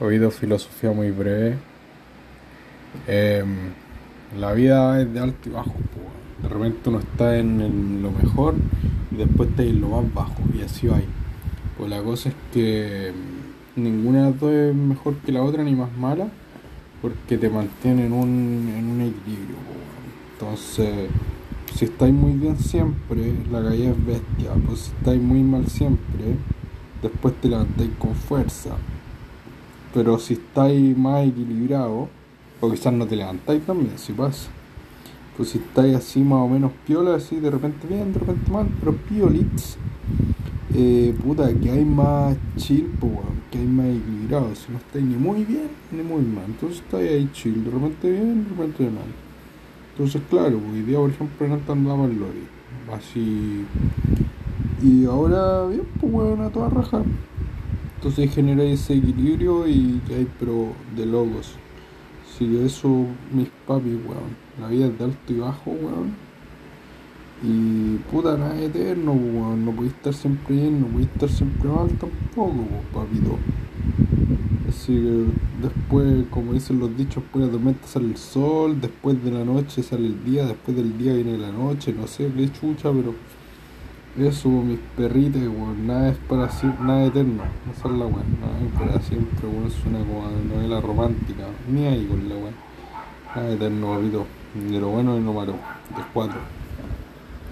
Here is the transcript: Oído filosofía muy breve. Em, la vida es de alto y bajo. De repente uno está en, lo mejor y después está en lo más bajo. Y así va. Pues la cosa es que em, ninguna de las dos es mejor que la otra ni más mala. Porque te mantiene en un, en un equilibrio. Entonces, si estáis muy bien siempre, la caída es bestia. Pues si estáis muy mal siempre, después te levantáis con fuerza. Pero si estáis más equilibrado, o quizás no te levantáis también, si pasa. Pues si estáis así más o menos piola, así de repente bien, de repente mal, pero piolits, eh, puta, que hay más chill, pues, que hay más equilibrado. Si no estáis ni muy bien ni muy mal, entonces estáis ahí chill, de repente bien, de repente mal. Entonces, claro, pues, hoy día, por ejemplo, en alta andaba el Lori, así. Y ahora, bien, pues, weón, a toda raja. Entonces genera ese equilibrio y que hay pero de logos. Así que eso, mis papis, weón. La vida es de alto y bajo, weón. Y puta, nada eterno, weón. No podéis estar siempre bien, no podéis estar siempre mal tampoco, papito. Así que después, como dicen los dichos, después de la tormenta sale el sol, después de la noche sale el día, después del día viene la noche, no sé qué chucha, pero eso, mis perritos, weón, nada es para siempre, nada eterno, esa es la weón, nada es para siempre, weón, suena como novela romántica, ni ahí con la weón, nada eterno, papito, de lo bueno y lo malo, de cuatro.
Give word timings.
Oído 0.00 0.30
filosofía 0.30 0.92
muy 0.92 1.10
breve. 1.10 1.56
Em, 3.08 3.72
la 4.38 4.52
vida 4.52 5.00
es 5.00 5.12
de 5.12 5.18
alto 5.18 5.48
y 5.48 5.52
bajo. 5.52 5.74
De 6.40 6.48
repente 6.48 6.88
uno 6.88 7.00
está 7.00 7.36
en, 7.36 8.00
lo 8.00 8.12
mejor 8.12 8.54
y 9.10 9.16
después 9.16 9.48
está 9.48 9.64
en 9.64 9.80
lo 9.80 9.88
más 9.88 10.14
bajo. 10.14 10.36
Y 10.56 10.62
así 10.62 10.86
va. 10.86 11.00
Pues 11.76 11.90
la 11.90 12.00
cosa 12.00 12.28
es 12.28 12.36
que 12.52 13.08
em, 13.08 13.14
ninguna 13.74 14.18
de 14.18 14.30
las 14.30 14.40
dos 14.40 14.52
es 14.52 14.74
mejor 14.76 15.16
que 15.16 15.32
la 15.32 15.42
otra 15.42 15.64
ni 15.64 15.74
más 15.74 15.90
mala. 15.96 16.28
Porque 17.02 17.36
te 17.36 17.50
mantiene 17.50 18.06
en 18.06 18.12
un, 18.12 18.72
en 18.78 18.90
un 18.90 19.00
equilibrio. 19.00 19.56
Entonces, 20.34 21.08
si 21.74 21.86
estáis 21.86 22.14
muy 22.14 22.34
bien 22.34 22.56
siempre, 22.56 23.34
la 23.50 23.64
caída 23.64 23.90
es 23.90 24.06
bestia. 24.06 24.52
Pues 24.64 24.78
si 24.78 24.92
estáis 24.92 25.20
muy 25.20 25.42
mal 25.42 25.66
siempre, 25.66 26.36
después 27.02 27.34
te 27.40 27.48
levantáis 27.48 27.90
con 27.98 28.14
fuerza. 28.14 28.76
Pero 29.98 30.16
si 30.20 30.34
estáis 30.34 30.96
más 30.96 31.26
equilibrado, 31.26 32.08
o 32.60 32.70
quizás 32.70 32.92
no 32.92 33.04
te 33.04 33.16
levantáis 33.16 33.66
también, 33.66 33.98
si 33.98 34.12
pasa. 34.12 34.48
Pues 35.36 35.48
si 35.48 35.58
estáis 35.58 35.96
así 35.96 36.20
más 36.20 36.38
o 36.38 36.48
menos 36.48 36.70
piola, 36.86 37.16
así 37.16 37.40
de 37.40 37.50
repente 37.50 37.88
bien, 37.88 38.12
de 38.12 38.20
repente 38.20 38.48
mal, 38.48 38.68
pero 38.78 38.92
piolits, 38.92 39.76
eh, 40.72 41.12
puta, 41.20 41.52
que 41.52 41.72
hay 41.72 41.84
más 41.84 42.36
chill, 42.54 42.94
pues, 43.00 43.12
que 43.50 43.58
hay 43.58 43.66
más 43.66 43.86
equilibrado. 43.86 44.54
Si 44.54 44.70
no 44.70 44.78
estáis 44.78 45.04
ni 45.04 45.16
muy 45.16 45.42
bien 45.42 45.68
ni 45.90 46.04
muy 46.04 46.22
mal, 46.22 46.44
entonces 46.46 46.78
estáis 46.78 47.10
ahí 47.10 47.28
chill, 47.32 47.64
de 47.64 47.70
repente 47.72 48.08
bien, 48.08 48.44
de 48.44 48.50
repente 48.50 48.84
mal. 48.84 49.10
Entonces, 49.94 50.22
claro, 50.30 50.60
pues, 50.60 50.74
hoy 50.74 50.82
día, 50.82 50.98
por 50.98 51.10
ejemplo, 51.10 51.44
en 51.44 51.52
alta 51.54 51.72
andaba 51.72 52.04
el 52.04 52.20
Lori, 52.20 52.46
así. 52.96 53.64
Y 54.80 55.06
ahora, 55.06 55.66
bien, 55.66 55.82
pues, 56.00 56.12
weón, 56.12 56.42
a 56.42 56.50
toda 56.50 56.68
raja. 56.68 57.02
Entonces 57.98 58.32
genera 58.32 58.62
ese 58.62 58.94
equilibrio 58.94 59.66
y 59.66 60.00
que 60.06 60.14
hay 60.14 60.28
pero 60.38 60.68
de 60.96 61.04
logos. 61.04 61.56
Así 62.24 62.46
que 62.46 62.64
eso, 62.64 63.06
mis 63.32 63.48
papis, 63.66 63.94
weón. 64.06 64.36
La 64.60 64.68
vida 64.68 64.86
es 64.86 64.96
de 64.96 65.04
alto 65.04 65.32
y 65.32 65.38
bajo, 65.38 65.72
weón. 65.72 66.14
Y 67.42 67.96
puta, 68.08 68.36
nada 68.36 68.56
eterno, 68.60 69.10
weón. 69.10 69.64
No 69.64 69.72
podéis 69.72 69.94
estar 69.94 70.14
siempre 70.14 70.54
bien, 70.54 70.80
no 70.80 70.86
podéis 70.86 71.08
estar 71.08 71.28
siempre 71.28 71.68
mal 71.68 71.88
tampoco, 71.88 72.66
papito. 72.94 73.36
Así 74.68 74.92
que 74.92 75.24
después, 75.66 76.24
como 76.30 76.52
dicen 76.52 76.78
los 76.78 76.96
dichos, 76.96 77.24
después 77.24 77.40
de 77.40 77.46
la 77.46 77.52
tormenta 77.52 77.88
sale 77.88 78.06
el 78.06 78.16
sol, 78.16 78.80
después 78.80 79.24
de 79.24 79.32
la 79.32 79.44
noche 79.44 79.82
sale 79.82 80.06
el 80.06 80.24
día, 80.24 80.46
después 80.46 80.76
del 80.76 80.96
día 80.96 81.14
viene 81.14 81.36
la 81.36 81.50
noche, 81.50 81.92
no 81.92 82.06
sé 82.06 82.30
qué 82.36 82.52
chucha, 82.52 82.92
pero 82.92 83.12
eso, 84.26 84.48
mis 84.48 84.78
perritos, 84.96 85.42
weón, 85.42 85.86
nada 85.86 86.10
es 86.10 86.18
para 86.28 86.48
siempre, 86.48 86.84
nada 86.84 87.04
eterno, 87.04 87.42
esa 87.72 87.88
es 87.88 87.94
la 87.94 88.06
weón, 88.06 88.40
nada 88.40 88.58
es 88.64 88.72
para 88.78 89.00
siempre, 89.00 89.46
weón, 89.46 89.70
suena 89.70 89.98
como 90.00 90.28
novela 90.54 90.80
romántica, 90.80 91.44
ni 91.70 91.86
ahí 91.86 92.06
con 92.06 92.28
la 92.28 92.34
weón, 92.34 92.54
nada 93.34 93.50
eterno, 93.52 93.94
papito, 93.94 94.26
de 94.54 94.80
lo 94.80 94.88
bueno 94.88 95.16
y 95.16 95.22
lo 95.22 95.32
malo, 95.32 95.52
de 95.52 96.02
cuatro. 96.12 96.57